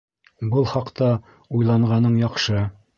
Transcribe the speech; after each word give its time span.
—Был 0.53 0.65
хаҡта 0.71 1.11
уйланғаның 1.59 2.21
яҡшы. 2.27 2.69